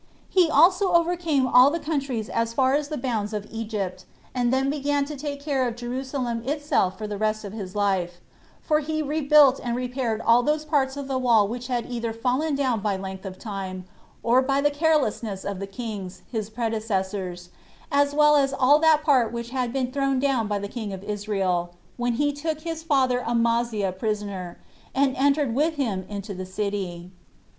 He 0.29 0.49
also 0.49 0.93
overcame 0.93 1.45
all 1.45 1.69
the 1.69 1.79
countries 1.79 2.27
as 2.27 2.53
far 2.55 2.73
as 2.73 2.87
the 2.87 2.97
bounds 2.97 3.33
of 3.33 3.45
Egypt, 3.51 4.05
and 4.33 4.51
then 4.51 4.67
began 4.67 5.05
to 5.05 5.15
take 5.15 5.39
care 5.39 5.67
of 5.67 5.75
Jerusalem 5.75 6.41
itself 6.43 6.97
for 6.97 7.05
the 7.05 7.19
rest 7.19 7.45
of 7.45 7.53
his 7.53 7.75
life; 7.75 8.19
for 8.63 8.79
he 8.79 9.03
rebuilt 9.03 9.59
and 9.63 9.75
repaired 9.75 10.19
all 10.19 10.41
those 10.41 10.65
parts 10.65 10.97
of 10.97 11.07
the 11.07 11.19
wall 11.19 11.47
which 11.47 11.67
had 11.67 11.85
either 11.87 12.13
fallen 12.13 12.55
down 12.55 12.79
by 12.79 12.97
length 12.97 13.27
of 13.27 13.37
time, 13.37 13.85
or 14.23 14.41
by 14.41 14.59
the 14.59 14.71
carelessness 14.71 15.45
of 15.45 15.59
the 15.59 15.67
kings, 15.67 16.23
his 16.31 16.49
predecessors, 16.49 17.49
as 17.91 18.11
well 18.11 18.35
as 18.35 18.53
all 18.57 18.79
that 18.79 19.03
part 19.03 19.31
which 19.31 19.51
had 19.51 19.71
been 19.71 19.91
thrown 19.91 20.19
down 20.19 20.47
by 20.47 20.57
the 20.57 20.67
king 20.67 20.91
of 20.91 21.03
Israel, 21.03 21.75
when 21.97 22.13
he 22.13 22.33
took 22.33 22.61
his 22.61 22.81
father 22.81 23.21
Amaziah 23.23 23.91
prisoner, 23.91 24.57
and 24.95 25.15
entered 25.15 25.53
with 25.53 25.75
him 25.75 26.07
into 26.09 26.33
the 26.33 26.47
city. 26.47 27.11